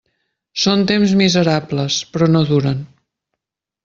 Són 0.61 0.85
temps 0.91 1.11
miserables, 1.19 1.97
però 2.15 2.31
no 2.37 2.41
duren. 2.53 2.81